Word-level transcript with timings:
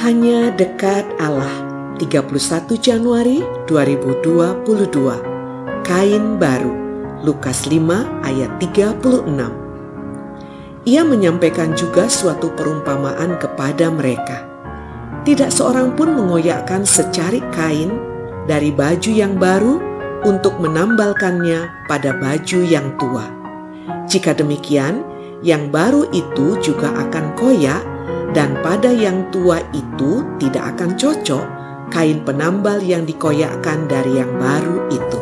Hanya 0.00 0.48
dekat 0.56 1.04
Allah. 1.20 1.68
31 2.00 2.32
Januari 2.80 3.44
2022 3.68 4.64
Kain 5.84 6.40
baru. 6.40 6.72
Lukas 7.20 7.68
5 7.68 8.24
ayat 8.24 8.48
36 8.56 8.96
Ia 10.88 11.04
menyampaikan 11.04 11.76
juga 11.76 12.08
suatu 12.08 12.48
perumpamaan 12.56 13.36
kepada 13.36 13.92
mereka. 13.92 14.48
Tidak 15.28 15.52
seorang 15.52 15.92
pun 15.92 16.16
mengoyakkan 16.16 16.88
secarik 16.88 17.44
kain 17.52 17.92
dari 18.48 18.72
baju 18.72 19.12
yang 19.12 19.36
baru 19.36 19.84
untuk 20.24 20.56
menambalkannya 20.64 21.68
pada 21.92 22.16
baju 22.16 22.64
yang 22.64 22.88
tua. 22.96 23.28
Jika 24.08 24.32
demikian, 24.32 25.04
yang 25.44 25.68
baru 25.68 26.08
itu 26.16 26.56
juga 26.64 26.88
akan 26.88 27.36
koyak 27.36 27.84
dan 28.30 28.54
pada 28.62 28.90
yang 28.90 29.26
tua 29.34 29.58
itu 29.74 30.22
tidak 30.38 30.76
akan 30.76 30.94
cocok 30.94 31.44
kain 31.90 32.22
penambal 32.22 32.78
yang 32.78 33.02
dikoyakkan 33.02 33.90
dari 33.90 34.22
yang 34.22 34.30
baru 34.38 34.86
itu. 34.94 35.18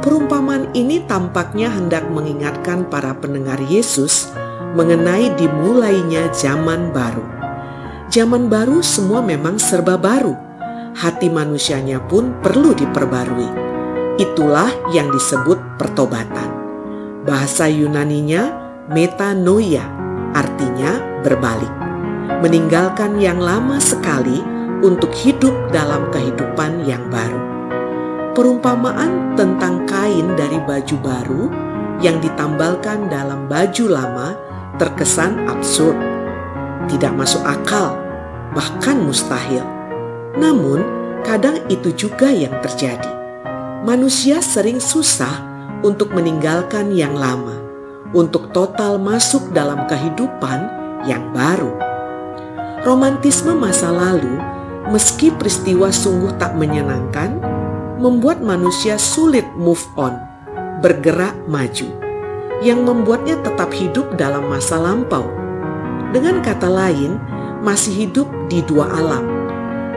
Perumpamaan 0.00 0.70
ini 0.76 1.02
tampaknya 1.08 1.72
hendak 1.72 2.06
mengingatkan 2.12 2.86
para 2.86 3.16
pendengar 3.18 3.58
Yesus 3.66 4.30
mengenai 4.78 5.34
dimulainya 5.34 6.30
zaman 6.30 6.94
baru. 6.94 7.24
Zaman 8.12 8.46
baru 8.46 8.78
semua 8.84 9.24
memang 9.24 9.58
serba 9.58 9.98
baru. 9.98 10.36
Hati 10.94 11.26
manusianya 11.26 11.98
pun 12.06 12.38
perlu 12.38 12.70
diperbarui. 12.76 13.66
Itulah 14.20 14.70
yang 14.94 15.10
disebut 15.10 15.58
pertobatan. 15.74 16.52
Bahasa 17.26 17.66
Yunaninya 17.66 18.54
metanoia, 18.92 19.82
artinya 20.36 21.02
berbalik 21.24 21.83
meninggalkan 22.44 23.16
yang 23.20 23.40
lama 23.40 23.80
sekali 23.80 24.40
untuk 24.84 25.10
hidup 25.16 25.52
dalam 25.72 26.08
kehidupan 26.12 26.84
yang 26.84 27.02
baru. 27.08 27.40
Perumpamaan 28.34 29.38
tentang 29.38 29.86
kain 29.86 30.34
dari 30.34 30.58
baju 30.60 30.96
baru 31.00 31.42
yang 32.02 32.18
ditambalkan 32.18 33.06
dalam 33.08 33.46
baju 33.46 33.84
lama 33.86 34.34
terkesan 34.76 35.46
absurd, 35.46 35.94
tidak 36.90 37.14
masuk 37.14 37.40
akal, 37.46 37.94
bahkan 38.52 38.98
mustahil. 38.98 39.62
Namun, 40.34 40.82
kadang 41.22 41.62
itu 41.70 41.94
juga 41.94 42.26
yang 42.26 42.52
terjadi. 42.58 43.08
Manusia 43.86 44.42
sering 44.42 44.82
susah 44.82 45.46
untuk 45.86 46.10
meninggalkan 46.10 46.90
yang 46.90 47.14
lama, 47.14 47.54
untuk 48.10 48.50
total 48.50 48.98
masuk 48.98 49.54
dalam 49.54 49.86
kehidupan 49.86 50.66
yang 51.06 51.22
baru. 51.30 51.93
Romantisme 52.84 53.56
masa 53.56 53.88
lalu, 53.88 54.36
meski 54.92 55.32
peristiwa 55.32 55.88
sungguh 55.88 56.36
tak 56.36 56.52
menyenangkan, 56.52 57.40
membuat 57.96 58.44
manusia 58.44 59.00
sulit 59.00 59.48
move 59.56 59.80
on, 59.96 60.12
bergerak 60.84 61.32
maju, 61.48 61.88
yang 62.60 62.84
membuatnya 62.84 63.40
tetap 63.40 63.72
hidup 63.72 64.20
dalam 64.20 64.52
masa 64.52 64.76
lampau. 64.76 65.24
Dengan 66.12 66.44
kata 66.44 66.68
lain, 66.68 67.16
masih 67.64 68.04
hidup 68.04 68.28
di 68.52 68.60
dua 68.68 68.92
alam. 68.92 69.32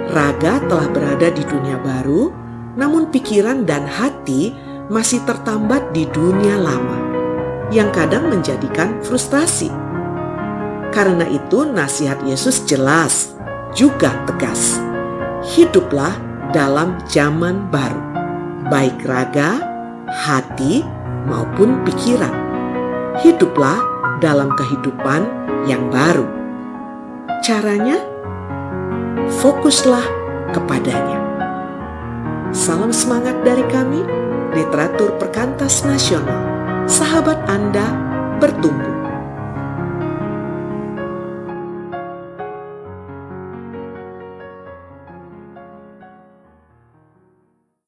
Raga 0.08 0.64
telah 0.72 0.88
berada 0.88 1.28
di 1.28 1.44
dunia 1.44 1.76
baru, 1.84 2.32
namun 2.80 3.12
pikiran 3.12 3.68
dan 3.68 3.84
hati 3.84 4.56
masih 4.88 5.20
tertambat 5.28 5.92
di 5.92 6.08
dunia 6.16 6.56
lama, 6.56 7.04
yang 7.68 7.92
kadang 7.92 8.32
menjadikan 8.32 8.96
frustasi 9.04 9.68
karena 10.98 11.30
itu 11.30 11.62
nasihat 11.62 12.18
Yesus 12.26 12.66
jelas 12.66 13.38
juga 13.78 14.18
tegas. 14.26 14.82
Hiduplah 15.54 16.18
dalam 16.50 16.98
zaman 17.06 17.70
baru, 17.70 18.02
baik 18.74 19.06
raga, 19.06 19.62
hati, 20.10 20.82
maupun 21.30 21.86
pikiran. 21.86 22.34
Hiduplah 23.22 23.78
dalam 24.18 24.50
kehidupan 24.58 25.22
yang 25.70 25.86
baru. 25.94 26.26
Caranya, 27.46 28.02
fokuslah 29.38 30.02
kepadanya. 30.50 31.22
Salam 32.50 32.90
semangat 32.90 33.38
dari 33.46 33.62
kami, 33.70 34.02
literatur 34.58 35.14
perkantas 35.22 35.86
nasional. 35.86 36.42
Sahabat 36.90 37.38
Anda 37.46 37.86
bertumbuh 38.42 38.97